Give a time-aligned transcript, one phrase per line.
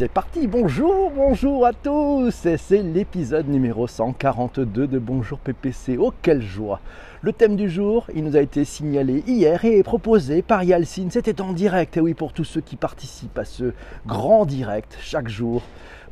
[0.00, 5.98] C'est parti, bonjour, bonjour à tous C'est l'épisode numéro 142 de Bonjour PPC.
[6.00, 6.80] Oh quelle joie
[7.22, 11.10] Le thème du jour, il nous a été signalé hier et proposé par Yalcine.
[11.10, 13.74] C'était en direct, et oui, pour tous ceux qui participent à ce
[14.06, 15.60] grand direct chaque jour.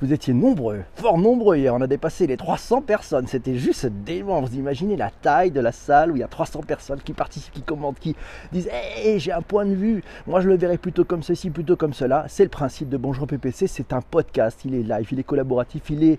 [0.03, 1.75] Vous étiez nombreux, fort nombreux hier.
[1.75, 3.27] On a dépassé les 300 personnes.
[3.27, 4.43] C'était juste dément.
[4.43, 7.55] Vous imaginez la taille de la salle où il y a 300 personnes qui participent,
[7.55, 8.15] qui commentent, qui
[8.53, 8.69] disent
[9.03, 10.05] Hé, j'ai un point de vue.
[10.27, 12.27] Moi, je le verrais plutôt comme ceci, plutôt comme cela.
[12.29, 13.67] C'est le principe de Bonjour PPC.
[13.67, 14.61] C'est un podcast.
[14.67, 16.19] Il est live, il est collaboratif, il est.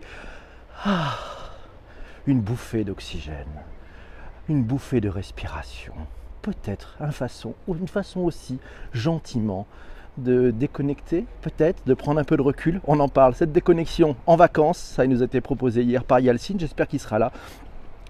[0.84, 1.16] Ah,
[2.26, 3.46] une bouffée d'oxygène,
[4.50, 5.94] une bouffée de respiration.
[6.42, 8.60] Peut-être une façon, ou une façon aussi,
[8.94, 9.68] gentiment,
[10.18, 12.82] de déconnecter, peut-être, de prendre un peu de recul.
[12.86, 16.60] On en parle, cette déconnexion en vacances, ça nous a été proposé hier par Yalcine,
[16.60, 17.32] j'espère qu'il sera là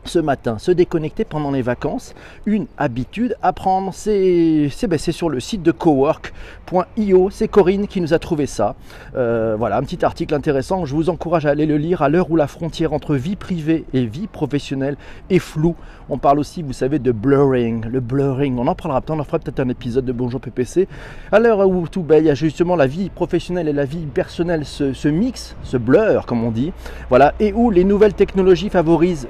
[0.06, 3.94] ce matin, se déconnecter pendant les vacances, une habitude à prendre.
[3.94, 7.30] C'est ben, sur le site de cowork.io.
[7.30, 8.76] C'est Corinne qui nous a trouvé ça.
[9.16, 10.86] Euh, voilà, un petit article intéressant.
[10.86, 13.86] Je vous encourage à aller le lire à l'heure où la frontière entre vie privée
[13.94, 14.98] et vie professionnelle
[15.30, 15.76] est floue.
[16.10, 17.86] On parle aussi, vous savez, de blurring.
[17.86, 20.88] Le blurring, on en parlera peut-être, on en fera peut-être un épisode de Bonjour PPC.
[21.32, 24.06] À l'heure où tout, ben, il y a justement la vie professionnelle et la vie
[24.06, 26.74] personnelle se, se mixent, se blur, comme on dit.
[27.10, 29.28] Voilà, et où les nouvelles technologies favorisent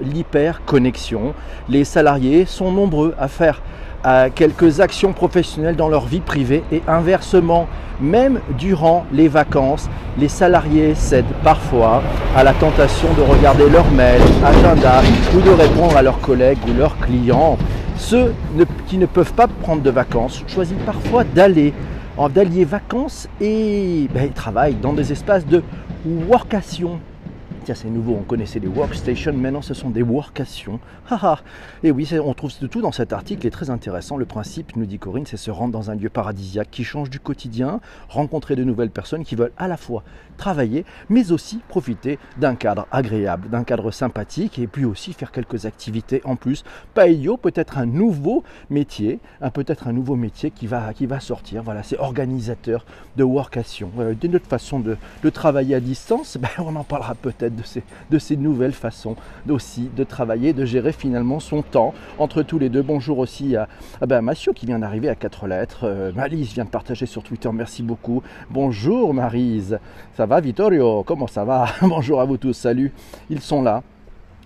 [0.59, 1.33] l'hyper-connexion.
[1.67, 3.61] Les salariés sont nombreux à faire
[4.35, 7.67] quelques actions professionnelles dans leur vie privée et inversement,
[7.99, 12.01] même durant les vacances, les salariés cèdent parfois
[12.35, 15.01] à la tentation de regarder leur mail, agenda
[15.35, 17.57] ou de répondre à leurs collègues ou leurs clients.
[17.97, 18.33] Ceux
[18.87, 21.73] qui ne peuvent pas prendre de vacances choisissent parfois d'aller
[22.33, 25.63] d'allier vacances et ben, travail dans des espaces de
[26.27, 26.99] workation
[27.75, 30.79] c'est nouveau, on connaissait les workstations, maintenant ce sont des workations.
[31.83, 34.17] et oui, on trouve tout dans cet article, est très intéressant.
[34.17, 37.19] Le principe, nous dit Corinne, c'est se rendre dans un lieu paradisiaque qui change du
[37.19, 40.03] quotidien, rencontrer de nouvelles personnes qui veulent à la fois
[40.37, 45.65] travailler, mais aussi profiter d'un cadre agréable, d'un cadre sympathique, et puis aussi faire quelques
[45.65, 46.63] activités en plus.
[46.93, 47.05] Pas
[47.41, 49.19] peut-être un nouveau métier,
[49.53, 51.63] peut-être un nouveau métier qui va, qui va sortir.
[51.63, 52.85] Voilà, c'est organisateur
[53.17, 53.91] de workation.
[53.93, 54.97] Voilà, d'une autre façon de,
[55.29, 57.55] travailler à distance, ben, on en parlera peut-être
[58.09, 59.15] de ces, nouvelles façons
[59.49, 62.81] aussi de travailler, de gérer finalement son temps entre tous les deux.
[62.81, 63.67] Bonjour aussi à,
[64.01, 65.81] à ben, Mathieu qui vient d'arriver à quatre lettres.
[65.83, 68.23] Euh, Marise vient de partager sur Twitter, merci beaucoup.
[68.49, 69.79] Bonjour Marise,
[70.15, 71.03] ça va Vittorio?
[71.03, 71.67] Comment ça va?
[71.81, 72.91] Bonjour à vous tous, salut.
[73.29, 73.83] Ils sont là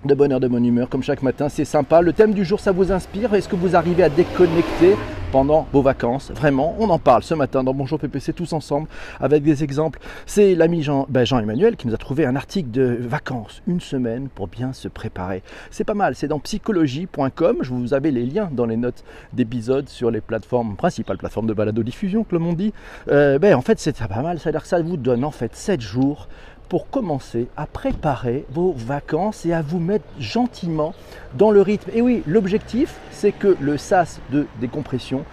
[0.06, 2.02] de bonne heure, de bonne humeur, comme chaque matin, c'est sympa.
[2.02, 3.34] Le thème du jour, ça vous inspire?
[3.34, 4.96] Est-ce que vous arrivez à déconnecter
[5.34, 8.88] pendant vos vacances Vraiment, on en parle ce matin dans Bonjour PPC tous ensemble
[9.20, 10.00] avec des exemples.
[10.28, 14.30] C'est l'ami Jean, ben Jean-Emmanuel qui nous a trouvé un article de vacances, une semaine
[14.30, 15.42] pour bien se préparer.
[15.72, 17.58] C'est pas mal, c'est dans psychologie.com.
[17.62, 21.54] Je vous avais les liens dans les notes d'épisodes sur les plateformes, principales plateformes de
[21.56, 22.72] balado-diffusion, comme on dit.
[23.08, 25.82] Euh, ben, en fait, c'est pas mal, c'est-à-dire que ça vous donne en fait 7
[25.82, 26.28] jours
[26.74, 30.96] pour commencer à préparer vos vacances et à vous mettre gentiment
[31.38, 31.92] dans le rythme.
[31.94, 35.24] Et oui, l'objectif, c'est que le sas de décompression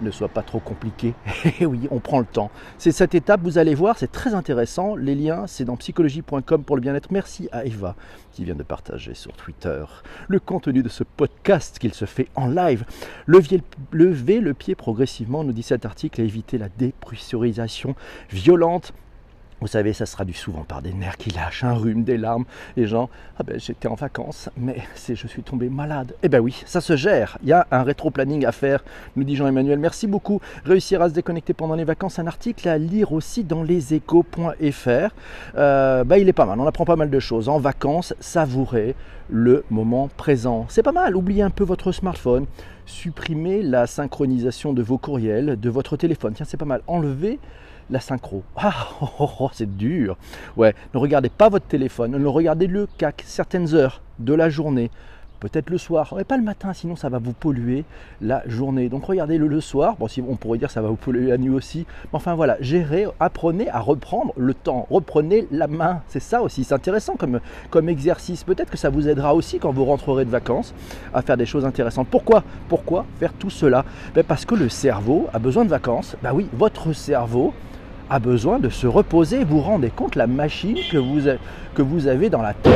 [0.00, 1.12] ne soit pas trop compliqué.
[1.60, 2.50] Et oui, on prend le temps.
[2.78, 4.96] C'est cette étape, vous allez voir, c'est très intéressant.
[4.96, 7.12] Les liens, c'est dans psychologie.com pour le bien-être.
[7.12, 7.94] Merci à Eva
[8.32, 9.84] qui vient de partager sur Twitter
[10.26, 12.86] le contenu de ce podcast qu'il se fait en live.
[13.26, 17.94] Levez, le pied progressivement, nous dit cet article, et éviter la dépressurisation
[18.30, 18.94] violente
[19.60, 22.44] vous savez, ça se traduit souvent par des nerfs qui lâchent, un rhume, des larmes.
[22.76, 26.14] Les gens, ah ben j'étais en vacances, mais c'est je suis tombé malade.
[26.22, 27.38] Eh ben oui, ça se gère.
[27.42, 28.84] Il y a un rétro-planning à faire,
[29.16, 29.78] nous dit Jean-Emmanuel.
[29.78, 30.40] Merci beaucoup.
[30.64, 35.14] Réussir à se déconnecter pendant les vacances, un article à lire aussi dans leséchos.fr.
[35.56, 37.48] Euh, bah, il est pas mal, on apprend pas mal de choses.
[37.48, 38.94] En vacances, savourer
[39.28, 40.66] le moment présent.
[40.68, 42.46] C'est pas mal, oubliez un peu votre smartphone,
[42.86, 46.32] supprimez la synchronisation de vos courriels, de votre téléphone.
[46.34, 46.80] Tiens, c'est pas mal.
[46.86, 47.38] Enlevez
[47.90, 48.42] la synchro.
[48.56, 50.16] Ah, oh, oh, oh, c'est dur.
[50.56, 54.90] Ouais, ne regardez pas votre téléphone, ne regardez-le qu'à certaines heures de la journée.
[55.40, 57.84] Peut-être le soir, mais pas le matin, sinon ça va vous polluer
[58.20, 58.88] la journée.
[58.88, 59.94] Donc regardez-le le soir.
[59.96, 61.86] Bon, si on pourrait dire ça va vous polluer la nuit aussi.
[62.04, 66.02] Mais enfin voilà, gérez, apprenez à reprendre le temps, reprenez la main.
[66.08, 67.38] C'est ça aussi, c'est intéressant comme,
[67.70, 68.42] comme exercice.
[68.42, 70.74] Peut-être que ça vous aidera aussi quand vous rentrerez de vacances
[71.14, 72.08] à faire des choses intéressantes.
[72.08, 72.42] Pourquoi?
[72.68, 73.84] Pourquoi faire tout cela?
[74.16, 76.16] Ben Parce que le cerveau a besoin de vacances.
[76.20, 77.54] Ben oui, votre cerveau
[78.10, 79.44] a besoin de se reposer.
[79.44, 81.20] Vous vous rendez compte la machine que vous,
[81.74, 82.72] que vous avez dans la tête?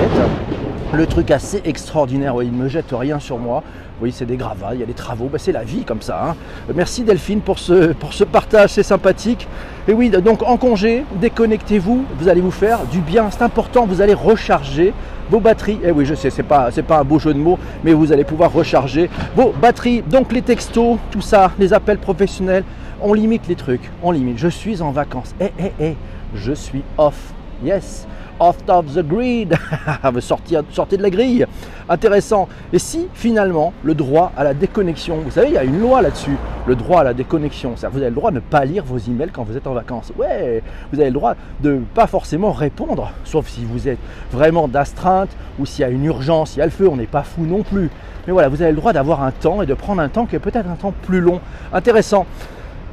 [0.93, 3.63] Le truc assez extraordinaire, il ne me jette rien sur moi.
[4.03, 6.31] Oui, c'est des gravats, il y a des travaux, ben, c'est la vie comme ça.
[6.31, 6.37] Hein.
[6.75, 9.47] Merci Delphine pour ce, pour ce partage, c'est sympathique.
[9.89, 14.01] Et oui, donc en congé, déconnectez-vous, vous allez vous faire du bien, c'est important, vous
[14.01, 14.93] allez recharger
[15.31, 15.79] vos batteries.
[15.83, 18.13] Et eh oui, je sais, c'est pas, pas un beau jeu de mots, mais vous
[18.13, 20.03] allez pouvoir recharger vos batteries.
[20.03, 22.65] Donc les textos, tout ça, les appels professionnels,
[23.03, 24.39] on limite les trucs, on limite.
[24.39, 25.35] Je suis en vacances.
[25.41, 25.97] Eh, eh, eh,
[26.35, 27.33] je suis off.
[27.65, 28.07] Yes,
[28.41, 29.55] off of the grid.
[30.21, 31.47] sortir, sortir de la grille.
[31.89, 32.49] Intéressant.
[32.73, 36.03] Et si finalement le droit à la déconnexion, vous savez, il y a une loi
[36.03, 37.75] là-dessus, le droit à la déconnexion.
[37.77, 39.75] C'est-à-dire vous avez le droit de ne pas lire vos emails quand vous êtes en
[39.75, 40.13] vacances.
[40.19, 40.63] Ouais,
[40.93, 43.99] vous avez le droit de pas forcément répondre, sauf si vous êtes
[44.33, 47.07] vraiment d'astreinte ou s'il y a une urgence, il y a le feu, on n'est
[47.07, 47.91] pas fou non plus.
[48.27, 50.37] Mais voilà, vous avez le droit d'avoir un temps et de prendre un temps qui
[50.37, 51.41] est peut-être un temps plus long.
[51.73, 52.27] Intéressant.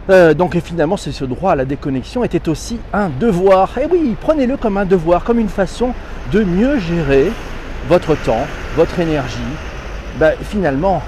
[0.09, 3.77] Euh, donc finalement, ce droit à la déconnexion était aussi un devoir.
[3.77, 5.93] Et oui, prenez-le comme un devoir, comme une façon
[6.31, 7.31] de mieux gérer
[7.87, 8.45] votre temps,
[8.75, 9.37] votre énergie,
[10.19, 11.03] ben, finalement,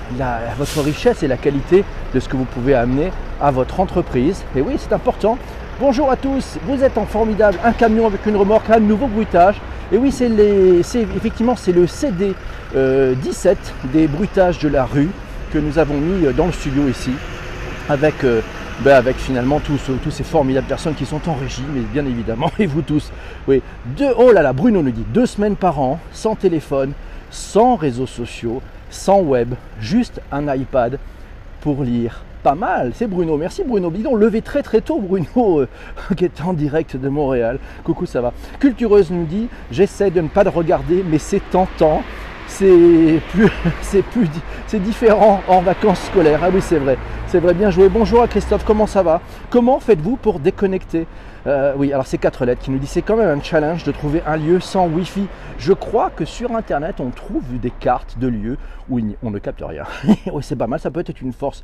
[0.58, 1.84] votre richesse et la qualité
[2.14, 3.12] de ce que vous pouvez amener
[3.42, 4.44] à votre entreprise.
[4.56, 5.38] Et oui, c'est important.
[5.80, 9.56] Bonjour à tous, vous êtes en formidable, un camion avec une remorque, un nouveau bruitage.
[9.92, 10.30] Et oui, c'est
[11.02, 12.34] effectivement c'est le CD
[12.74, 13.16] 17 euh,
[13.92, 15.10] des bruitages de la rue
[15.52, 17.12] que nous avons mis euh, dans le studio ici,
[17.90, 18.24] avec,
[18.80, 19.80] ben, avec finalement tous,
[20.10, 23.12] ces formidables personnes qui sont en régie, mais bien évidemment, et vous tous.
[23.48, 23.62] Oui,
[23.98, 26.94] deux, oh là là, Bruno nous dit deux semaines par an, sans téléphone,
[27.30, 31.00] sans réseaux sociaux, sans web, juste un iPad
[31.62, 33.38] pour lire pas mal, c'est Bruno.
[33.38, 33.90] Merci Bruno.
[33.90, 35.68] Bidon, levé très très tôt Bruno, euh,
[36.18, 37.60] qui est en direct de Montréal.
[37.84, 38.34] Coucou, ça va.
[38.60, 42.02] Cultureuse nous dit J'essaie de ne pas le regarder, mais c'est tentant.
[42.58, 43.50] C'est plus,
[43.82, 44.28] c'est plus,
[44.68, 46.42] c'est différent en vacances scolaires.
[46.44, 46.98] Ah oui, c'est vrai.
[47.28, 47.88] C'est vrai, bien joué.
[47.90, 49.22] Bonjour à Christophe, comment ça va?
[49.50, 51.08] Comment faites-vous pour déconnecter?
[51.48, 53.92] Euh, Oui, alors c'est quatre lettres qui nous dit c'est quand même un challenge de
[53.92, 55.28] trouver un lieu sans Wi-Fi.
[55.58, 58.58] Je crois que sur Internet, on trouve des cartes de lieux
[58.90, 59.86] où on ne capte rien.
[60.32, 61.64] oui, c'est pas mal, ça peut être une force.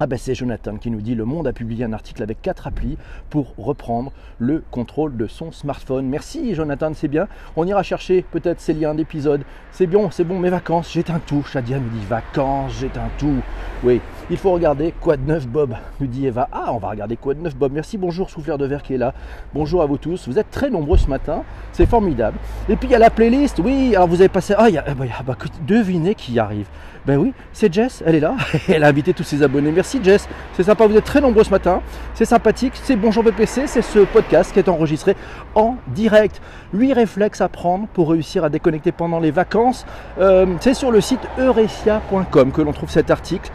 [0.00, 2.68] Ah ben c'est Jonathan qui nous dit Le Monde a publié un article avec quatre
[2.68, 2.96] applis
[3.30, 6.06] pour reprendre le contrôle de son smartphone.
[6.06, 7.26] Merci Jonathan, c'est bien.
[7.56, 9.42] On ira chercher peut-être ces liens d'épisodes.
[9.72, 11.42] C'est bien, c'est bon, mes vacances, j'éteins tout.
[11.42, 13.42] Shadia nous dit vacances, j'éteins tout.
[13.82, 14.00] Oui,
[14.30, 16.48] il faut regarder quoi de neuf Bob, nous dit Eva.
[16.52, 17.72] Ah, on va regarder quoi de neuf Bob.
[17.72, 19.14] Merci, bonjour Souffleur de verre qui est là.
[19.52, 20.28] Bonjour à vous tous.
[20.28, 21.42] Vous êtes très nombreux ce matin,
[21.72, 22.38] c'est formidable.
[22.68, 24.54] Et puis il y a la playlist, oui, alors vous avez passé.
[24.56, 25.36] Ah, il y a, bah, bah
[25.66, 26.68] devinez qui arrive.
[27.08, 28.36] Ben oui, c'est Jess, elle est là.
[28.68, 29.72] Elle a invité tous ses abonnés.
[29.72, 31.80] Merci Jess, c'est sympa, vous êtes très nombreux ce matin.
[32.12, 35.16] C'est sympathique, c'est Bonjour PPC, c'est ce podcast qui est enregistré
[35.54, 36.42] en direct.
[36.74, 39.86] 8 réflexes à prendre pour réussir à déconnecter pendant les vacances.
[40.20, 43.50] Euh, c'est sur le site eurecia.com que l'on trouve cet article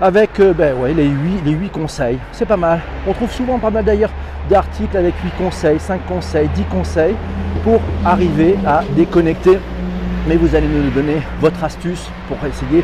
[0.00, 2.18] avec euh, ben les, 8, les 8 conseils.
[2.32, 2.80] C'est pas mal.
[3.06, 4.10] On trouve souvent pas mal d'ailleurs
[4.50, 7.14] d'articles avec 8 conseils, 5 conseils, 10 conseils
[7.62, 9.58] pour arriver à déconnecter
[10.26, 12.82] mais vous allez nous donner votre astuce pour essayer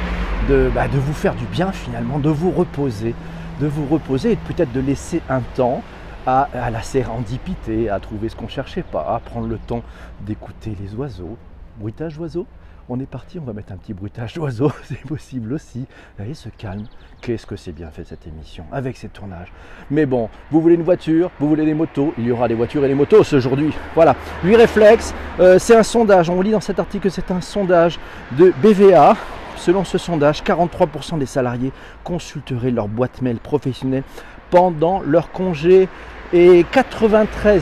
[0.48, 3.14] de, bah, de vous faire du bien finalement, de vous reposer,
[3.60, 5.82] de vous reposer et peut-être de laisser un temps
[6.26, 9.82] à, à, la sérendipité, à trouver ce qu'on ne cherchait pas, à prendre le temps
[10.20, 11.36] d'écouter les oiseaux.
[11.78, 12.46] Bruitage d'oiseaux
[12.88, 15.86] on est parti, on va mettre un petit bruitage d'oiseau, c'est possible aussi.
[16.18, 16.84] Voyez, ce calme.
[17.20, 19.52] Qu'est-ce que c'est bien fait cette émission avec ces tournages.
[19.90, 22.84] Mais bon, vous voulez une voiture, vous voulez des motos, il y aura des voitures
[22.84, 23.72] et des motos aujourd'hui.
[23.94, 24.16] Voilà.
[24.42, 26.28] 8 réflexes, euh, c'est un sondage.
[26.30, 27.98] On lit dans cet article que c'est un sondage
[28.32, 29.16] de BVA.
[29.56, 34.02] Selon ce sondage, 43% des salariés consulteraient leur boîte mail professionnelle
[34.50, 35.88] pendant leur congé
[36.32, 37.60] et 93%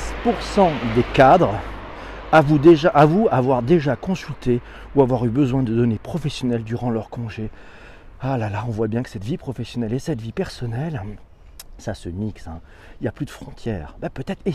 [0.95, 1.55] des cadres
[2.33, 4.61] à vous, déjà, à vous avoir déjà consulté
[4.95, 7.51] ou avoir eu besoin de données professionnelles durant leur congé.
[8.21, 11.03] Ah là là, on voit bien que cette vie professionnelle et cette vie personnelle,
[11.81, 12.47] ça se mixe.
[12.47, 12.61] Hein.
[13.01, 13.97] Il n'y a plus de frontières.
[14.01, 14.53] Bah, peut-être, et,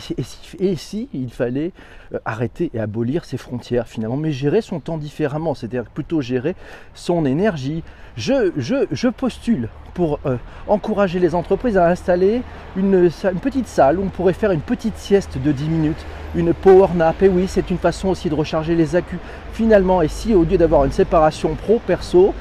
[0.60, 1.72] et, si il fallait
[2.14, 6.54] euh, arrêter et abolir ces frontières finalement, mais gérer son temps différemment, c'est-à-dire plutôt gérer
[6.94, 7.82] son énergie.
[8.16, 10.36] Je, je, je postule pour euh,
[10.68, 12.42] encourager les entreprises à installer
[12.76, 16.54] une, une, petite salle où on pourrait faire une petite sieste de 10 minutes, une
[16.54, 17.22] power nap.
[17.22, 19.18] Et oui, c'est une façon aussi de recharger les accus
[19.52, 20.02] finalement.
[20.02, 22.34] Et si au lieu d'avoir une séparation pro-perso,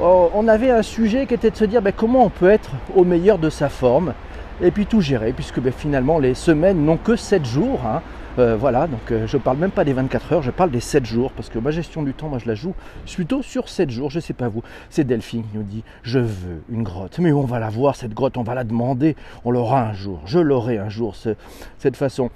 [0.00, 2.70] oh, on avait un sujet qui était de se dire ben, comment on peut être
[2.96, 4.14] au meilleur de sa forme?
[4.62, 7.80] Et puis tout gérer, puisque ben, finalement les semaines n'ont que 7 jours.
[7.84, 8.02] Hein.
[8.38, 11.04] Euh, voilà, donc euh, je parle même pas des 24 heures, je parle des 7
[11.04, 12.74] jours, parce que ma gestion du temps, moi je la joue
[13.14, 14.62] plutôt sur 7 jours, je sais pas vous.
[14.88, 18.14] C'est Delphine qui nous dit Je veux une grotte, mais on va la voir cette
[18.14, 21.14] grotte, on va la demander, on l'aura un jour, je l'aurai un jour,
[21.78, 22.30] cette façon.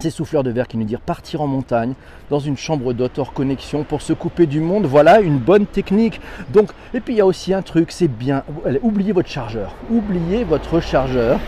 [0.00, 1.94] C'est Souffleur de Verre qui nous dit partir en montagne
[2.30, 4.86] dans une chambre d'hôte hors connexion pour se couper du monde.
[4.86, 6.20] Voilà une bonne technique.
[6.52, 8.44] Donc, et puis il y a aussi un truc, c'est bien.
[8.82, 9.74] Oubliez votre chargeur.
[9.90, 11.40] Oubliez votre chargeur.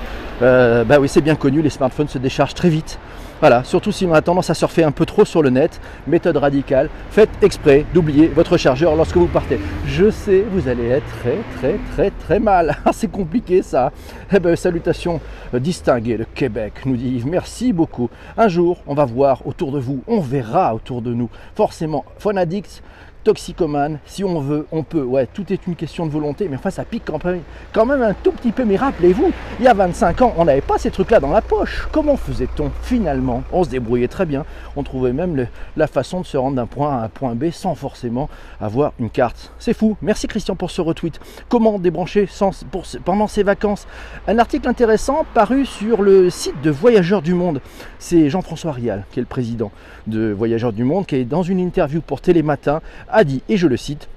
[0.42, 2.98] Euh, bah oui, c'est bien connu, les smartphones se déchargent très vite.
[3.40, 6.36] Voilà, surtout si on a tendance à surfer un peu trop sur le net, méthode
[6.36, 9.58] radicale, faites exprès d'oublier votre chargeur lorsque vous partez.
[9.86, 12.76] Je sais, vous allez être très très très très mal.
[12.84, 13.92] Ah, c'est compliqué ça.
[14.34, 15.20] Eh ben, salutations
[15.54, 17.22] euh, distinguées de Québec, nous dit.
[17.24, 18.10] Merci beaucoup.
[18.36, 21.30] Un jour, on va voir autour de vous, on verra autour de nous.
[21.54, 22.82] Forcément, Phone Addict,
[23.24, 23.98] toxicomane.
[24.06, 25.02] Si on veut, on peut.
[25.02, 28.32] Ouais, tout est une question de volonté, mais enfin, ça pique quand même, un tout
[28.32, 28.64] petit peu.
[28.64, 31.88] Mais rappelez-vous, il y a 25 ans, on n'avait pas ces trucs-là dans la poche.
[31.92, 33.42] Comment faisait-on finalement?
[33.52, 34.44] On se débrouillait très bien.
[34.76, 35.46] On trouvait même
[35.76, 38.28] la façon de se rendre d'un point A à un point B sans forcément
[38.60, 39.52] avoir une carte.
[39.58, 39.96] C'est fou.
[40.02, 41.20] Merci Christian pour ce retweet.
[41.48, 42.64] Comment débrancher sans,
[43.04, 43.86] pendant ses vacances?
[44.28, 47.60] Un article intéressant paru sur le site de Voyageurs du Monde.
[47.98, 49.70] C'est Jean-François Rial, qui est le président
[50.06, 52.80] de Voyageurs du Monde, qui est dans une interview pour Télématin
[53.12, 54.08] a dit, et je le cite,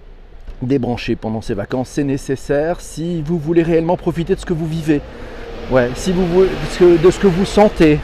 [0.62, 4.68] débrancher pendant ces vacances, c'est nécessaire si vous voulez réellement profiter de ce que vous
[4.68, 5.02] vivez.
[5.72, 8.00] Ouais, si vous de ce que vous sentez,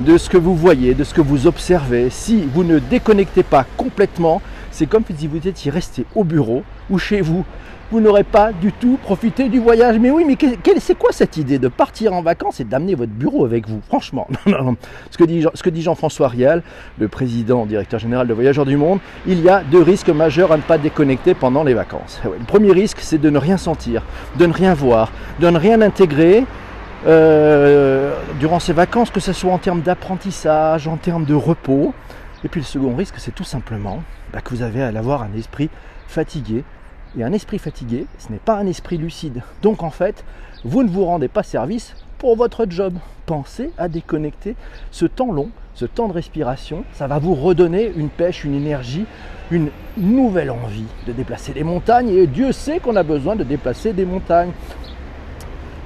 [0.00, 2.10] de ce que vous voyez, de ce que vous observez.
[2.10, 4.40] Si vous ne déconnectez pas complètement,
[4.80, 7.44] c'est comme si vous étiez resté au bureau ou chez vous
[7.92, 9.98] vous n'aurez pas du tout profité du voyage.
[9.98, 10.38] Mais oui, mais
[10.78, 13.80] c'est quoi cette idée de partir en vacances et d'amener votre bureau avec vous?
[13.88, 14.28] Franchement,
[15.10, 16.62] Ce que dit, Jean-François Rial,
[16.98, 20.56] le président, directeur général de Voyageurs du Monde, il y a deux risques majeurs à
[20.56, 22.20] ne pas déconnecter pendant les vacances.
[22.24, 24.02] le premier risque, c'est de ne rien sentir,
[24.38, 25.10] de ne rien voir,
[25.40, 26.46] de ne rien intégrer.
[27.06, 31.92] Euh, durant ces vacances, que ce soit en termes d'apprentissage, en termes de repos.
[32.44, 35.32] Et puis le second risque, c'est tout simplement bah, que vous avez à avoir un
[35.34, 35.70] esprit
[36.06, 36.64] fatigué,
[37.18, 39.42] et un esprit fatigué, ce n'est pas un esprit lucide.
[39.62, 40.24] Donc en fait,
[40.64, 42.94] vous ne vous rendez pas service pour votre job.
[43.26, 44.54] Pensez à déconnecter
[44.90, 46.84] ce temps long, ce temps de respiration.
[46.92, 49.06] Ça va vous redonner une pêche, une énergie,
[49.50, 52.10] une nouvelle envie de déplacer les montagnes.
[52.10, 54.52] Et Dieu sait qu'on a besoin de déplacer des montagnes.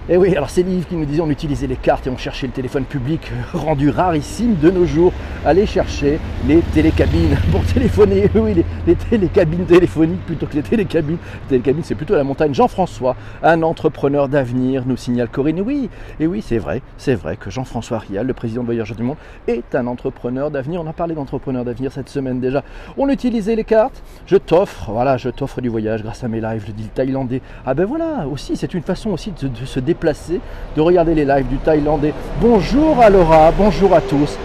[0.07, 2.19] Et eh oui, alors c'est Livre qui nous disait on utilisait les cartes et on
[2.19, 5.15] cherchait le téléphone public rendu rarissime de nos jours.
[5.47, 8.29] Allez chercher les télécabines pour téléphoner.
[8.35, 11.17] Oui, les, télécabines téléphoniques plutôt que les télécabines.
[11.45, 12.53] Les télécabines, c'est plutôt la montagne.
[12.53, 15.63] Jean-François, un entrepreneur d'avenir, nous signale Corinne.
[15.63, 15.89] Oui,
[16.21, 19.17] et oui, c'est vrai, c'est vrai que Jean-François Rial, le président de Voyageurs du Monde,
[19.49, 20.83] est un entrepreneur d'avenir.
[20.83, 22.63] On a parlé d'entrepreneur d'avenir cette semaine déjà.
[22.99, 24.03] On utilisait les cartes.
[24.27, 27.41] Je t'offre, voilà, je t'offre du voyage grâce à mes lives, le thaïlandais.
[27.65, 30.41] Ah ben voilà, aussi, c'est une façon aussi de, se déplacer,
[30.77, 32.13] de regarder les lives du Thaïlandais.
[32.41, 34.37] Bonjour à Laura, bonjour à tous.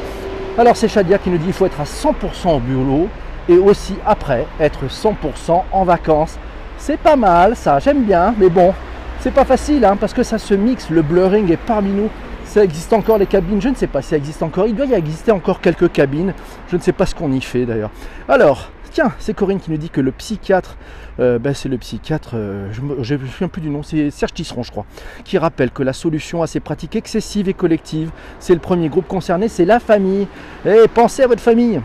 [0.58, 3.08] Alors c'est Shadia qui nous dit qu'il faut être à 100% au boulot
[3.48, 6.38] et aussi après être 100% en vacances.
[6.77, 8.74] C'est pas mal ça, j'aime bien, mais bon,
[9.22, 12.10] c'est pas facile hein, parce que ça se mixe, le blurring est parmi nous.
[12.46, 14.65] Ça existe encore les cabines, je ne sais pas si ça existe encore.
[14.65, 16.34] Il doit y exister encore quelques cabines.
[16.72, 17.91] Je ne sais pas ce qu'on y fait d'ailleurs.
[18.27, 20.77] Alors, tiens, c'est Corinne qui nous dit que le psychiatre
[21.19, 24.34] euh, ben, c'est le psychiatre, euh, je ne me souviens plus du nom, c'est Serge
[24.34, 24.86] Tisseron je crois,
[25.25, 29.08] qui rappelle que la solution à ces pratiques excessives et collectives, c'est le premier groupe
[29.08, 30.27] concerné, c'est la famille.
[30.65, 31.81] Et eh, pensez à votre famille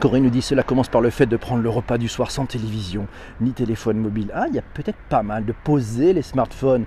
[0.00, 2.44] Corinne nous dit cela commence par le fait de prendre le repas du soir sans
[2.44, 3.06] télévision
[3.40, 4.30] ni téléphone mobile.
[4.34, 6.84] Ah, il y a peut-être pas mal de poser les smartphones,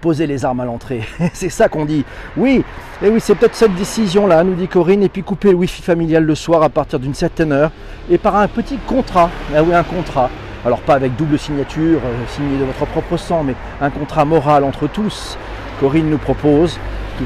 [0.00, 1.02] poser les armes à l'entrée.
[1.32, 2.04] c'est ça qu'on dit.
[2.36, 2.64] Oui,
[3.02, 6.24] et oui, c'est peut-être cette décision-là, nous dit Corinne, et puis couper le wifi familial
[6.24, 7.70] le soir à partir d'une certaine heure
[8.08, 9.30] et par un petit contrat.
[9.54, 10.30] Ah un contrat.
[10.64, 14.64] Alors pas avec double signature, euh, signé de votre propre sang, mais un contrat moral
[14.64, 15.36] entre tous.
[15.80, 16.78] Corinne nous propose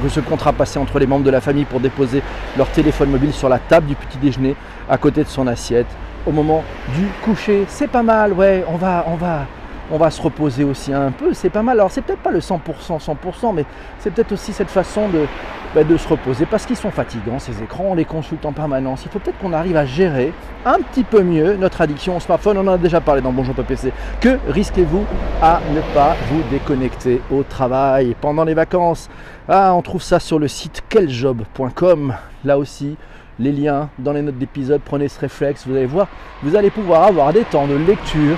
[0.02, 2.22] que ce contrat passé entre les membres de la famille pour déposer
[2.56, 4.56] leur téléphone mobile sur la table du petit déjeuner
[4.88, 5.86] à côté de son assiette
[6.26, 6.64] au moment
[6.96, 7.66] du coucher.
[7.68, 9.46] C'est pas mal, ouais, on va, on va,
[9.90, 11.78] on va se reposer aussi un peu, c'est pas mal.
[11.78, 12.58] Alors c'est peut-être pas le 100%,
[12.98, 13.64] 100%, mais
[13.98, 15.26] c'est peut-être aussi cette façon de,
[15.74, 19.04] bah, de se reposer parce qu'ils sont fatigants ces écrans, on les consulte en permanence.
[19.04, 20.32] Il faut peut-être qu'on arrive à gérer
[20.64, 22.58] un petit peu mieux notre addiction au smartphone.
[22.58, 23.92] On en a déjà parlé dans Bonjour PPC.
[24.20, 25.04] Que risquez-vous
[25.42, 29.08] à ne pas vous déconnecter au travail pendant les vacances?
[29.48, 32.14] Ah, on trouve ça sur le site queljob.com.
[32.44, 32.96] Là aussi,
[33.38, 36.08] les liens dans les notes d'épisode, prenez ce réflexe, vous allez voir,
[36.42, 38.36] vous allez pouvoir avoir des temps de lecture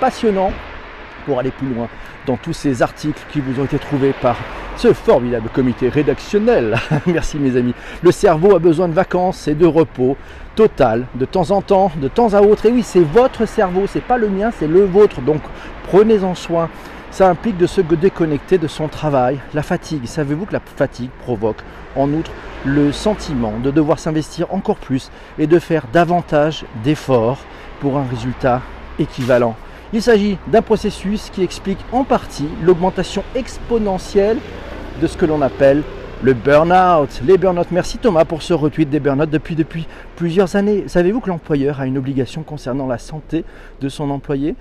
[0.00, 0.52] passionnants
[1.24, 1.88] pour aller plus loin
[2.26, 4.36] dans tous ces articles qui vous ont été trouvés par
[4.76, 6.76] ce formidable comité rédactionnel.
[7.06, 7.74] Merci mes amis.
[8.02, 10.16] Le cerveau a besoin de vacances et de repos
[10.54, 12.66] total, de temps en temps, de temps à autre.
[12.66, 15.20] Et oui, c'est votre cerveau, c'est pas le mien, c'est le vôtre.
[15.20, 15.40] Donc
[15.88, 16.68] prenez-en soin.
[17.10, 20.06] Ça implique de se déconnecter de son travail, la fatigue.
[20.06, 21.62] Savez-vous que la fatigue provoque
[21.94, 22.30] en outre
[22.66, 27.38] le sentiment de devoir s'investir encore plus et de faire davantage d'efforts
[27.80, 28.60] pour un résultat
[28.98, 29.56] équivalent?
[29.92, 34.38] Il s'agit d'un processus qui explique en partie l'augmentation exponentielle
[35.00, 35.82] de ce que l'on appelle
[36.22, 37.20] le burn-out.
[37.24, 37.68] Les burn-out.
[37.70, 40.84] Merci Thomas pour ce retweet des burn-out depuis, plusieurs années.
[40.88, 43.44] Savez-vous que l'employeur a une obligation concernant la santé
[43.80, 44.56] de son employé?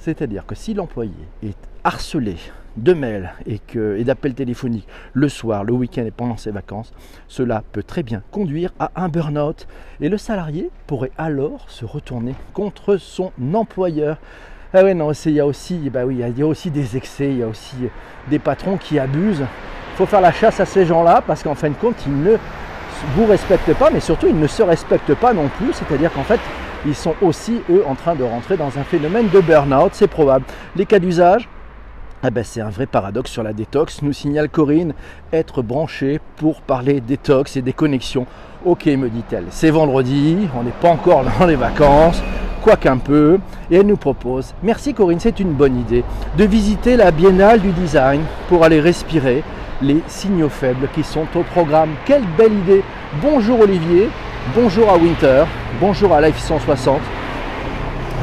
[0.00, 2.36] C'est-à-dire que si l'employé est harcelé
[2.76, 6.92] de mails et, et d'appels téléphoniques le soir, le week-end et pendant ses vacances,
[7.28, 9.66] cela peut très bien conduire à un burn-out
[10.00, 14.18] et le salarié pourrait alors se retourner contre son employeur.
[14.78, 17.38] Ah non, il y a aussi, bah oui, il y a aussi des excès, il
[17.38, 17.76] y a aussi
[18.28, 19.40] des patrons qui abusent.
[19.40, 22.36] Il faut faire la chasse à ces gens-là parce qu'en fin de compte, ils ne
[23.14, 25.72] vous respectent pas, mais surtout ils ne se respectent pas non plus.
[25.72, 26.40] C'est-à-dire qu'en fait,
[26.84, 30.44] ils sont aussi, eux, en train de rentrer dans un phénomène de burn-out, c'est probable.
[30.76, 31.48] Les cas d'usage,
[32.22, 34.92] ah ben c'est un vrai paradoxe sur la détox, nous signale Corinne,
[35.32, 38.26] être branché pour parler détox et des connexions.
[38.66, 42.22] Ok, me dit-elle, c'est vendredi, on n'est pas encore dans les vacances,
[42.66, 43.38] quoi qu'un peu,
[43.70, 46.02] et elle nous propose, merci Corinne, c'est une bonne idée,
[46.36, 49.44] de visiter la Biennale du Design pour aller respirer
[49.80, 51.90] les signaux faibles qui sont au programme.
[52.06, 52.82] Quelle belle idée
[53.22, 54.08] Bonjour Olivier,
[54.52, 55.44] bonjour à Winter,
[55.80, 56.98] bonjour à Life 160.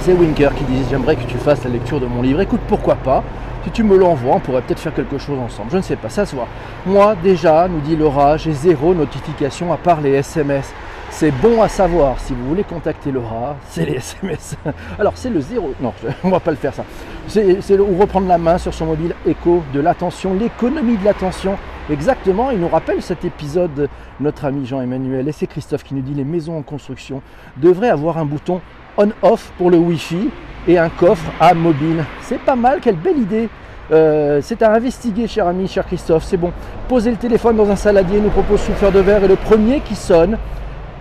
[0.01, 2.41] C'est Winker qui dit j'aimerais que tu fasses la lecture de mon livre.
[2.41, 3.23] Écoute, pourquoi pas
[3.63, 5.69] Si tu me l'envoies, on pourrait peut-être faire quelque chose ensemble.
[5.71, 6.50] Je ne sais pas, ça se voit.
[6.85, 10.73] Moi, déjà, nous dit Laura, j'ai zéro notification à part les SMS.
[11.15, 12.20] C'est bon à savoir.
[12.20, 14.58] Si vous voulez contacter Laura, c'est les SMS.
[15.00, 15.72] Alors, c'est le zéro.
[15.79, 15.93] Non,
[16.24, 16.84] on va pas le faire ça.
[17.27, 21.55] C'est ou reprendre la main sur son mobile écho de l'attention, l'économie de l'attention.
[21.91, 23.89] Exactement, il nous rappelle cet épisode,
[24.20, 27.22] notre ami Jean-Emmanuel, et c'est Christophe qui nous dit les maisons en construction
[27.58, 28.60] devraient avoir un bouton
[28.98, 30.29] on-off pour le Wi-Fi
[30.67, 32.03] et un coffre à mobile.
[32.22, 33.50] C'est pas mal, quelle belle idée.
[33.91, 36.24] Euh, c'est à investiguer, cher ami, cher Christophe.
[36.24, 36.51] C'est bon.
[36.88, 39.96] Posez le téléphone dans un saladier, nous propose souffleur de verre et le premier qui
[39.96, 40.39] sonne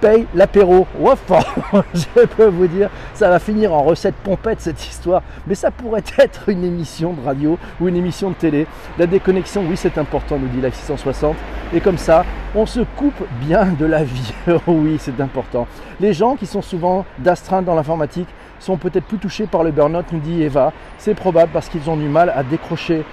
[0.03, 0.87] paye l'apéro.
[1.95, 6.03] je peux vous dire, ça va finir en recette pompette cette histoire, mais ça pourrait
[6.19, 8.67] être une émission de radio ou une émission de télé.
[8.99, 11.37] La déconnexion, oui, c'est important, nous dit la 660.
[11.73, 14.35] Et comme ça, on se coupe bien de la vie.
[14.67, 15.69] oui, c'est important.
[16.01, 18.29] Les gens qui sont souvent d'astreinte dans l'informatique
[18.59, 20.73] sont peut-être plus touchés par le burn-out, nous dit Eva.
[20.99, 23.05] C'est probable parce qu'ils ont du mal à décrocher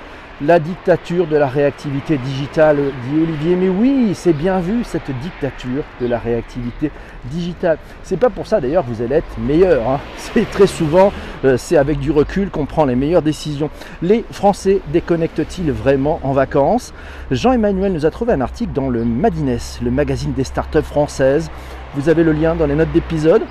[0.42, 3.56] la dictature de la réactivité digitale, dit Olivier.
[3.56, 6.92] Mais oui, c'est bien vu cette dictature de la réactivité
[7.26, 7.78] digitale.
[8.04, 9.88] C'est pas pour ça d'ailleurs vous allez être meilleur.
[9.90, 10.00] Hein.
[10.18, 11.12] C'est très souvent,
[11.44, 13.70] euh, c'est avec du recul qu'on prend les meilleures décisions.
[14.02, 16.94] Les Français déconnectent-ils vraiment en vacances?
[17.32, 21.50] Jean-Emmanuel nous a trouvé un article dans le Madines, le magazine des startups françaises.
[21.96, 23.42] Vous avez le lien dans les notes d'épisode?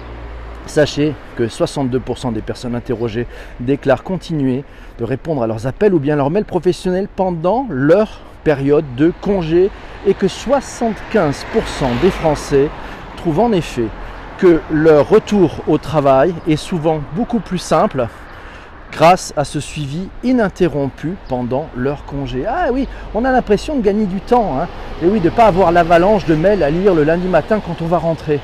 [0.69, 3.27] Sachez que 62% des personnes interrogées
[3.59, 4.65] déclarent continuer
[4.99, 9.71] de répondre à leurs appels ou bien leurs mails professionnels pendant leur période de congé
[10.07, 11.35] et que 75%
[12.03, 12.69] des Français
[13.17, 13.87] trouvent en effet
[14.37, 18.07] que leur retour au travail est souvent beaucoup plus simple
[18.93, 22.45] grâce à ce suivi ininterrompu pendant leur congé.
[22.47, 24.69] Ah oui, on a l'impression de gagner du temps, hein.
[25.03, 27.83] et oui, de ne pas avoir l'avalanche de mails à lire le lundi matin quand
[27.83, 28.39] on va rentrer.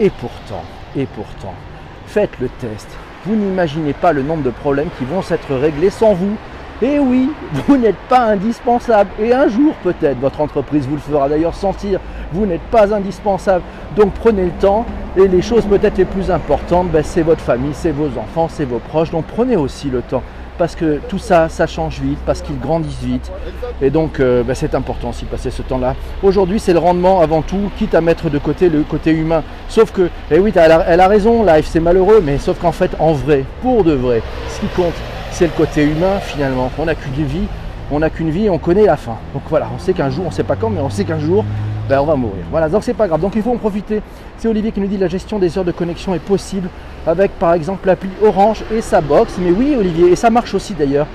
[0.00, 0.62] Et pourtant,
[0.98, 1.54] et pourtant,
[2.06, 2.88] faites le test.
[3.24, 6.36] Vous n'imaginez pas le nombre de problèmes qui vont s'être réglés sans vous.
[6.80, 7.30] Et oui,
[7.66, 9.10] vous n'êtes pas indispensable.
[9.20, 12.00] Et un jour peut-être, votre entreprise vous le fera d'ailleurs sentir,
[12.32, 13.62] vous n'êtes pas indispensable.
[13.96, 14.84] Donc prenez le temps.
[15.16, 18.64] Et les choses peut-être les plus importantes, ben, c'est votre famille, c'est vos enfants, c'est
[18.64, 19.10] vos proches.
[19.10, 20.22] Donc prenez aussi le temps
[20.58, 23.32] parce que tout ça, ça change vite, parce qu'ils grandissent vite.
[23.80, 25.94] Et donc, euh, bah, c'est important aussi de passer ce temps-là.
[26.22, 29.42] Aujourd'hui, c'est le rendement avant tout, quitte à mettre de côté le côté humain.
[29.68, 33.12] Sauf que, eh oui, elle a, raison, life, c'est malheureux, mais sauf qu'en fait, en
[33.12, 34.94] vrai, pour de vrai, ce qui compte,
[35.30, 36.70] c'est le côté humain finalement.
[36.78, 37.46] On n'a qu'une vie,
[37.90, 39.16] on n'a qu'une vie, on connaît la fin.
[39.32, 41.20] Donc voilà, on sait qu'un jour, on ne sait pas quand, mais on sait qu'un
[41.20, 41.44] jour,
[41.88, 42.44] ben, on va mourir.
[42.50, 43.20] Voilà, donc c'est pas grave.
[43.20, 44.02] Donc il faut en profiter.
[44.36, 46.68] C'est Olivier qui nous dit la gestion des heures de connexion est possible
[47.08, 49.38] avec par exemple l'appli Orange et sa box.
[49.40, 51.06] Mais oui Olivier, et ça marche aussi d'ailleurs.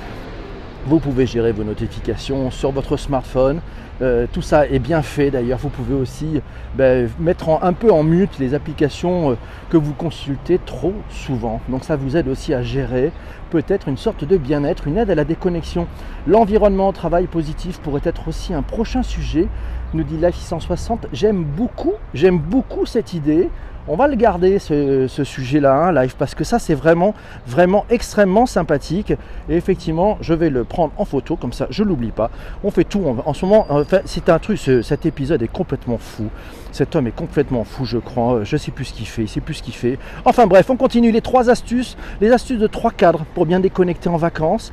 [0.86, 3.62] Vous pouvez gérer vos notifications sur votre smartphone.
[4.02, 5.60] Euh, tout ça est bien fait d'ailleurs.
[5.60, 6.42] Vous pouvez aussi
[6.76, 9.36] ben, mettre un peu en mute les applications euh,
[9.70, 11.62] que vous consultez trop souvent.
[11.70, 13.12] Donc ça vous aide aussi à gérer
[13.52, 15.88] peut-être une sorte de bien-être, une aide à la déconnexion.
[16.28, 19.48] L'environnement au travail positif pourrait être aussi un prochain sujet
[19.94, 21.08] nous dit Life 660.
[21.14, 23.50] J'aime beaucoup, j'aime beaucoup cette idée.
[23.88, 27.14] On va le garder ce, sujet-là, hein, live, parce que ça c'est vraiment,
[27.46, 29.12] vraiment extrêmement sympathique.
[29.50, 32.32] Et effectivement, je vais le prendre en photo, comme ça je l'oublie pas.
[32.64, 33.68] On fait tout en, ce moment.
[34.06, 36.30] c'est un truc, cet épisode est complètement fou.
[36.72, 38.44] Cet homme est complètement fou, je crois.
[38.44, 40.00] Je sais plus ce qu'il fait, il sait plus ce qu'il fait.
[40.26, 44.10] Enfin bref, on continue les trois astuces, les astuces de trois cadres pour bien déconnecter
[44.10, 44.72] en vacances.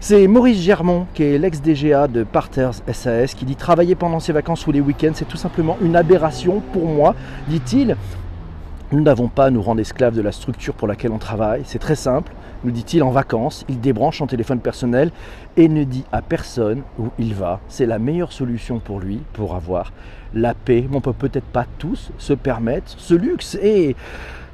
[0.00, 4.66] C'est Maurice Germont, qui est l'ex-DGA de Parters SAS, qui dit travailler pendant ses vacances
[4.66, 7.14] ou les week-ends, c'est tout simplement une aberration pour moi,
[7.48, 7.96] dit-il.
[8.92, 11.62] Nous n'avons pas à nous rendre esclaves de la structure pour laquelle on travaille.
[11.64, 12.30] C'est très simple,
[12.62, 13.64] nous dit-il en vacances.
[13.70, 15.10] Il débranche son téléphone personnel
[15.56, 17.60] et ne dit à personne où il va.
[17.68, 19.94] C'est la meilleure solution pour lui pour avoir
[20.34, 20.86] la paix.
[20.92, 23.58] On peut peut-être pas tous se permettre ce luxe.
[23.62, 23.96] Et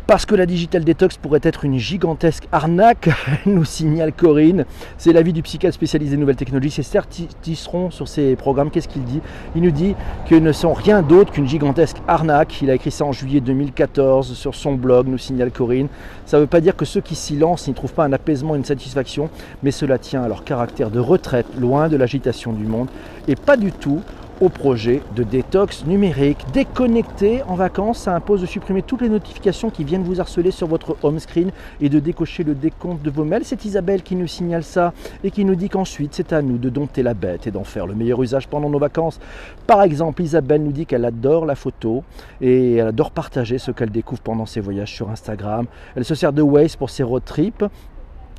[0.08, 3.10] parce que la digital detox pourrait être une gigantesque arnaque,
[3.46, 4.64] nous signale Corinne.
[4.96, 6.70] C'est l'avis du psychiatre spécialisé nouvelles technologies.
[6.70, 8.70] C'est certiseront sur ces programmes.
[8.70, 9.20] Qu'est-ce qu'il dit?
[9.54, 9.94] Il nous dit
[10.26, 12.62] qu'ils ne sont rien d'autre qu'une gigantesque arnaque.
[12.62, 15.88] Il a écrit ça en juillet 2014 sur son blog, nous signale Corinne.
[16.24, 18.54] Ça ne veut pas dire que ceux qui s'y lancent n'y trouvent pas un apaisement,
[18.54, 19.28] une satisfaction,
[19.62, 22.88] mais cela tient à leur caractère de retraite, loin de l'agitation du monde,
[23.26, 24.00] et pas du tout
[24.40, 26.38] au projet de détox numérique.
[26.52, 30.66] Déconnecter en vacances, ça impose de supprimer toutes les notifications qui viennent vous harceler sur
[30.66, 33.44] votre home screen et de décocher le décompte de vos mails.
[33.44, 34.92] C'est Isabelle qui nous signale ça
[35.24, 37.86] et qui nous dit qu'ensuite c'est à nous de dompter la bête et d'en faire
[37.86, 39.18] le meilleur usage pendant nos vacances.
[39.66, 42.04] Par exemple, Isabelle nous dit qu'elle adore la photo
[42.40, 45.66] et elle adore partager ce qu'elle découvre pendant ses voyages sur Instagram.
[45.96, 47.64] Elle se sert de Waze pour ses road trips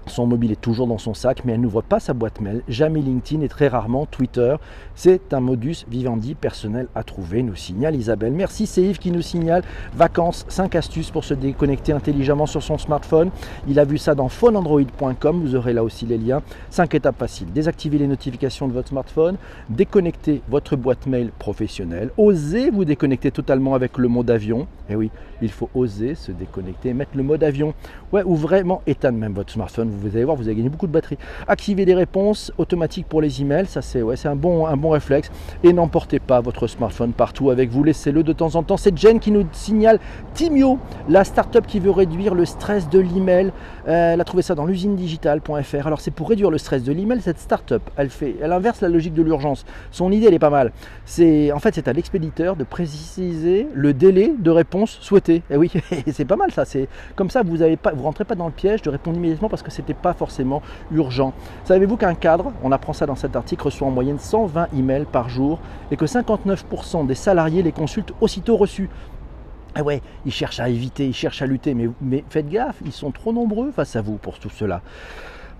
[0.09, 3.01] son mobile est toujours dans son sac, mais elle n'ouvre pas sa boîte mail, jamais
[3.01, 4.55] LinkedIn et très rarement Twitter.
[4.95, 8.33] C'est un modus vivendi personnel à trouver, nous signale Isabelle.
[8.33, 9.63] Merci, c'est Yves qui nous signale
[9.95, 13.29] vacances, 5 astuces pour se déconnecter intelligemment sur son smartphone.
[13.67, 16.41] Il a vu ça dans phoneandroid.com, vous aurez là aussi les liens.
[16.69, 17.51] 5 étapes faciles.
[17.53, 19.37] Désactiver les notifications de votre smartphone,
[19.69, 24.67] déconnecter votre boîte mail professionnelle, osez vous déconnecter totalement avec le mode avion.
[24.89, 27.73] Eh oui, il faut oser se déconnecter, mettre le mode avion.
[28.11, 30.91] Ouais, ou vraiment éteindre même votre smartphone vous allez voir, vous allez gagner beaucoup de
[30.91, 31.17] batterie.
[31.47, 35.31] Activer des réponses automatiques pour les emails, ça c'est ouais, un, bon, un bon réflexe.
[35.63, 38.77] Et n'emportez pas votre smartphone partout avec vous, laissez-le de temps en temps.
[38.77, 39.99] C'est Jen qui nous signale
[40.33, 43.51] Timio, la startup qui veut réduire le stress de l'email.
[43.87, 45.87] Euh, elle a trouvé ça dans l'usine digitale.fr.
[45.87, 48.89] Alors c'est pour réduire le stress de l'email, cette startup, elle fait, elle inverse la
[48.89, 49.65] logique de l'urgence.
[49.91, 50.71] Son idée, elle est pas mal.
[51.05, 55.35] C'est en fait c'est à l'expéditeur de préciser le délai de réponse souhaité.
[55.35, 55.71] Et eh oui,
[56.11, 56.63] c'est pas mal ça.
[57.15, 59.63] Comme ça, vous avez pas, vous rentrez pas dans le piège de répondre immédiatement parce
[59.63, 61.33] que c'est pas forcément urgent.
[61.65, 65.29] Savez-vous qu'un cadre, on apprend ça dans cet article, reçoit en moyenne 120 emails par
[65.29, 65.59] jour
[65.91, 68.89] et que 59% des salariés les consultent aussitôt reçus?
[69.75, 72.91] Ah ouais, ils cherchent à éviter, ils cherchent à lutter, mais, mais faites gaffe, ils
[72.91, 74.81] sont trop nombreux face à vous pour tout cela.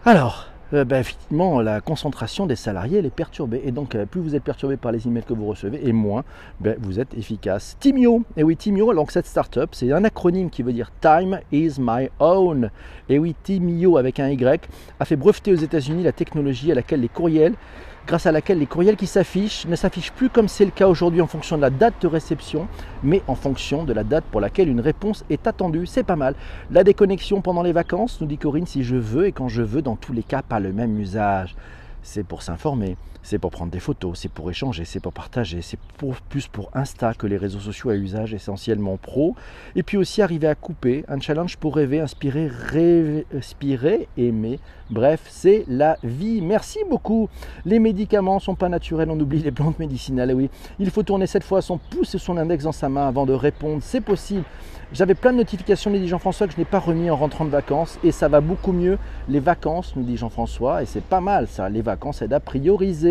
[0.05, 3.61] Alors, euh, ben, effectivement, la concentration des salariés elle est perturbée.
[3.65, 6.23] Et donc, euh, plus vous êtes perturbé par les emails que vous recevez, et moins
[6.59, 7.77] ben, vous êtes efficace.
[7.79, 11.73] Timio, et oui, Timio, donc cette startup, c'est un acronyme qui veut dire Time is
[11.79, 12.69] my own.
[13.07, 17.01] Et oui, Timio avec un Y a fait breveter aux États-Unis la technologie à laquelle
[17.01, 17.55] les courriels
[18.09, 21.21] grâce à laquelle les courriels qui s'affichent ne s'affichent plus comme c'est le cas aujourd'hui
[21.21, 22.67] en fonction de la date de réception,
[23.03, 25.85] mais en fonction de la date pour laquelle une réponse est attendue.
[25.85, 26.33] C'est pas mal.
[26.71, 29.83] La déconnexion pendant les vacances, nous dit Corinne, si je veux et quand je veux,
[29.83, 31.55] dans tous les cas, pas le même usage
[32.01, 35.79] c'est pour s'informer, c'est pour prendre des photos, c'est pour échanger, c'est pour partager, c'est
[36.29, 39.35] plus pour Insta que les réseaux sociaux à usage essentiellement pro.
[39.75, 42.49] Et puis aussi arriver à couper, un challenge pour rêver, inspirer,
[43.31, 44.59] respirer, aimer.
[44.89, 46.41] Bref, c'est la vie.
[46.41, 47.29] Merci beaucoup.
[47.65, 50.33] Les médicaments sont pas naturels, on oublie les plantes médicinales.
[50.33, 53.25] oui, il faut tourner cette fois son pouce et son index dans sa main avant
[53.25, 53.81] de répondre.
[53.83, 54.45] C'est possible.
[54.91, 57.51] J'avais plein de notifications, nous dit Jean-François, que je n'ai pas remis en rentrant de
[57.51, 58.97] vacances et ça va beaucoup mieux.
[59.27, 61.69] Les vacances, nous dit Jean-François, et c'est pas mal ça.
[61.69, 63.08] Les vacances aident à prioriser.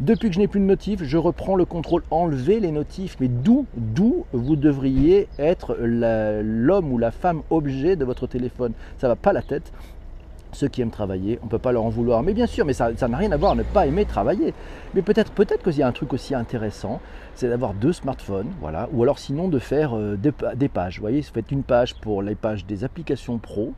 [0.00, 3.16] Depuis que je n'ai plus de notifs, je reprends le contrôle, enlever les notifs.
[3.20, 8.72] Mais d'où, d'où vous devriez être l'homme ou la femme objet de votre téléphone?
[8.98, 9.72] Ça va pas la tête
[10.52, 12.22] ceux qui aiment travailler, on ne peut pas leur en vouloir.
[12.22, 14.54] Mais bien sûr, mais ça n'a rien à voir, ne pas aimer travailler.
[14.94, 17.00] Mais peut-être peut qu'il y a un truc aussi intéressant,
[17.34, 20.96] c'est d'avoir deux smartphones, voilà, ou alors sinon de faire euh, des, des, pages.
[20.96, 23.72] Vous voyez, vous faites une page pour les pages des applications pro,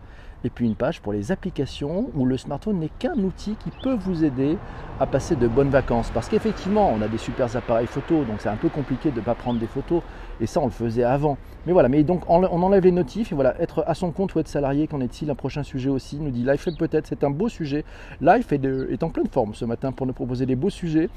[0.44, 3.94] et puis une page pour les applications où le smartphone n'est qu'un outil qui peut
[3.94, 4.56] vous aider
[5.00, 6.10] à passer de bonnes vacances.
[6.12, 9.24] Parce qu'effectivement, on a des super appareils photo, donc c'est un peu compliqué de ne
[9.24, 10.02] pas prendre des photos,
[10.40, 11.36] et ça on le faisait avant.
[11.66, 14.40] Mais voilà, mais donc on enlève les notifs, et voilà, être à son compte ou
[14.40, 15.30] être salarié, qu'en est-il?
[15.30, 17.84] Un prochain sujet aussi, nous dit Life peut-être, c'est un beau sujet.
[18.20, 21.08] Life est, en pleine forme ce matin pour nous proposer des beaux sujets.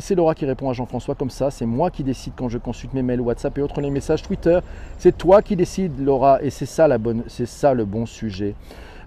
[0.00, 2.94] C'est Laura qui répond à Jean-François comme ça, c'est moi qui décide quand je consulte
[2.94, 4.60] mes mails WhatsApp et autres les messages Twitter.
[4.96, 8.54] C'est toi qui décides Laura, et c'est ça, la bonne, c'est ça le bon sujet.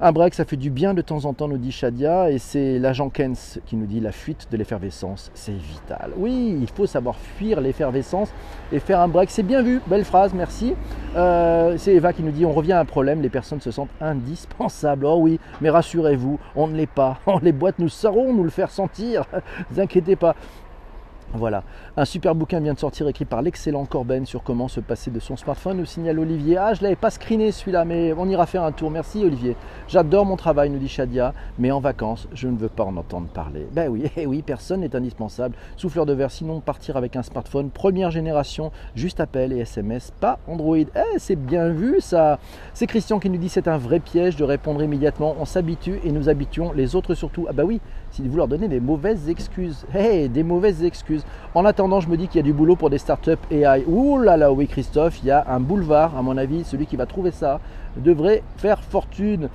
[0.01, 2.79] Un break, ça fait du bien de temps en temps, nous dit Shadia, et c'est
[2.79, 6.12] l'agent Kens qui nous dit la fuite de l'effervescence, c'est vital.
[6.17, 8.29] Oui, il faut savoir fuir l'effervescence
[8.73, 9.29] et faire un break.
[9.29, 10.75] C'est bien vu, belle phrase, merci.
[11.15, 13.89] Euh, c'est Eva qui nous dit on revient à un problème, les personnes se sentent
[14.01, 15.05] indispensables.
[15.05, 17.19] Oh oui, mais rassurez-vous, on ne l'est pas.
[17.41, 19.25] Les boîtes, nous saurons nous le faire sentir.
[19.36, 20.36] Ne vous inquiétez pas.
[21.33, 21.63] Voilà,
[21.97, 25.19] un super bouquin vient de sortir écrit par l'excellent Corben sur comment se passer de
[25.19, 25.77] son smartphone.
[25.77, 26.57] Nous signale Olivier.
[26.57, 28.89] Ah, je l'avais pas screené celui-là, mais on ira faire un tour.
[28.89, 29.57] Merci Olivier.
[29.89, 33.27] J'adore mon travail, nous dit Shadia, mais en vacances, je ne veux pas en entendre
[33.27, 33.67] parler.
[33.73, 35.55] Ben oui, eh oui, personne n'est indispensable.
[35.75, 40.39] Souffleur de verre, sinon partir avec un smartphone première génération, juste appel et SMS, pas
[40.47, 40.77] Android.
[40.77, 42.39] Eh, c'est bien vu ça.
[42.73, 45.35] C'est Christian qui nous dit c'est un vrai piège de répondre immédiatement.
[45.39, 47.45] On s'habitue et nous habituons les autres surtout.
[47.49, 49.85] Ah bah oui, si vous leur donnez des mauvaises excuses.
[49.93, 51.14] Hey, des mauvaises excuses.
[51.54, 53.84] En attendant, je me dis qu'il y a du boulot pour des startups AI.
[53.88, 56.95] Ouh là là, oui Christophe, il y a un boulevard, à mon avis, celui qui
[56.95, 57.60] va trouver ça
[57.97, 59.49] devrait faire fortune.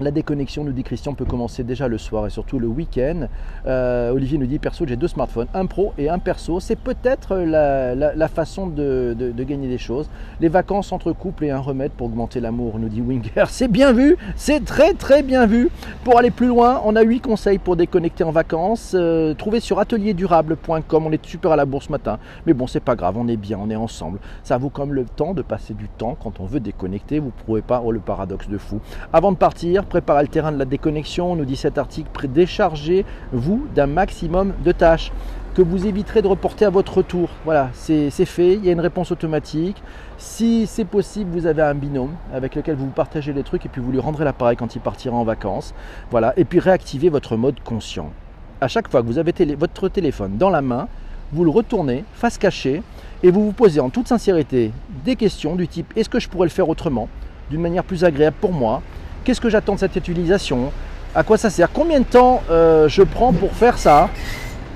[0.00, 3.26] La déconnexion, nous dit Christian, peut commencer déjà le soir et surtout le week-end.
[3.66, 6.60] Euh, Olivier nous dit perso, j'ai deux smartphones, un pro et un perso.
[6.60, 10.08] C'est peut-être la, façon de, gagner des choses.
[10.40, 13.46] Les vacances entre couples et un remède pour augmenter l'amour, nous dit Winger.
[13.48, 15.68] C'est bien vu, c'est très très bien vu.
[16.04, 18.92] Pour aller plus loin, on a huit conseils pour déconnecter en vacances.
[18.94, 21.06] Euh, trouvez sur atelierdurable.com.
[21.06, 23.58] On est super à la bourse matin, mais bon, c'est pas grave, on est bien,
[23.60, 24.20] on est ensemble.
[24.44, 27.18] Ça vaut comme le temps de passer du temps quand on veut déconnecter.
[27.18, 28.80] Vous ne trouvez pas oh, le paradoxe de fou.
[29.12, 33.86] Avant de partir, préparer le terrain de la déconnexion, nous dit cet article, déchargez-vous d'un
[33.86, 35.12] maximum de tâches
[35.54, 37.30] que vous éviterez de reporter à votre retour.
[37.44, 39.82] Voilà, c'est fait, il y a une réponse automatique.
[40.16, 43.80] Si c'est possible, vous avez un binôme avec lequel vous partagez les trucs et puis
[43.80, 45.74] vous lui rendrez l'appareil quand il partira en vacances.
[46.12, 48.12] Voilà, et puis réactivez votre mode conscient.
[48.60, 50.86] À chaque fois que vous avez votre téléphone dans la main,
[51.32, 52.82] vous le retournez face cachée
[53.22, 54.72] et vous vous posez en toute sincérité
[55.04, 57.08] des questions du type est-ce que je pourrais le faire autrement,
[57.50, 58.80] d'une manière plus agréable pour moi
[59.24, 60.72] Qu'est-ce que j'attends de cette utilisation?
[61.14, 61.70] À quoi ça sert?
[61.72, 64.08] Combien de temps euh, je prends pour faire ça?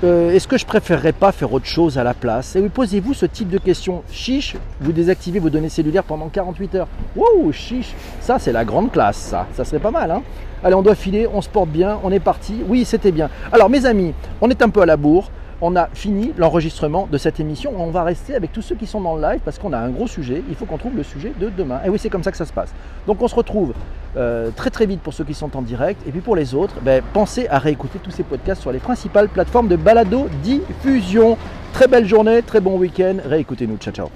[0.03, 2.55] Euh, Est-ce que je préférerais pas faire autre chose à la place?
[2.55, 4.03] Et oui, posez-vous ce type de questions.
[4.11, 6.87] Chiche, vous désactivez vos données cellulaires pendant 48 heures.
[7.15, 9.47] Wow, chiche, ça c'est la grande classe, ça.
[9.55, 10.21] Ça serait pas mal, hein?
[10.63, 12.55] Allez, on doit filer, on se porte bien, on est parti.
[12.67, 13.29] Oui, c'était bien.
[13.51, 15.29] Alors, mes amis, on est un peu à la bourre
[15.63, 17.71] on a fini l'enregistrement de cette émission.
[17.77, 19.89] On va rester avec tous ceux qui sont dans le live parce qu'on a un
[19.89, 20.43] gros sujet.
[20.49, 21.79] Il faut qu'on trouve le sujet de demain.
[21.85, 22.73] Et oui, c'est comme ça que ça se passe.
[23.07, 23.73] Donc on se retrouve
[24.17, 26.05] euh, très très vite pour ceux qui sont en direct.
[26.05, 29.29] Et puis pour les autres, ben, pensez à réécouter tous ces podcasts sur les principales
[29.29, 31.37] plateformes de balado diffusion.
[31.71, 33.15] Très belle journée, très bon week-end.
[33.25, 33.77] Réécoutez-nous.
[33.77, 34.13] Ciao ciao.